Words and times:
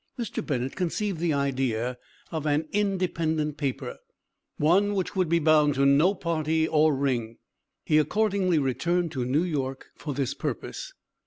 Mr. 0.17 0.43
Bennett 0.43 0.75
conceived 0.75 1.19
the 1.19 1.31
idea 1.31 1.95
of 2.31 2.47
an 2.47 2.67
independent 2.71 3.55
paper; 3.57 3.99
one 4.57 4.95
which 4.95 5.15
would 5.15 5.29
be 5.29 5.37
bound 5.37 5.75
to 5.75 5.85
no 5.85 6.15
party 6.15 6.67
or 6.67 6.91
ring. 6.95 7.37
He 7.85 7.99
accordingly 7.99 8.57
returned 8.57 9.11
to 9.11 9.25
New 9.25 9.43
York 9.43 9.89
for 9.95 10.15
this 10.15 10.33
purpose. 10.33 10.91